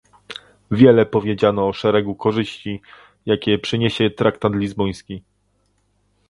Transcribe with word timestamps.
Wiele 0.71 1.05
powiedziano 1.05 1.67
o 1.67 1.73
szeregu 1.73 2.15
korzyści, 2.15 2.81
jakie 3.25 3.59
przyniesie 3.59 4.09
traktat 4.11 4.55
lizboński 4.55 5.23